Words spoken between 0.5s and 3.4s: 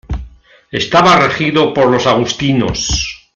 Estaba regido por los agustinos.